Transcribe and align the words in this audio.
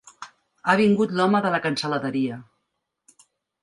Ha 0.71 0.75
vingut 0.79 1.13
l'home 1.19 1.43
de 1.47 1.53
la 1.59 1.61
cansaladeria. 1.69 2.43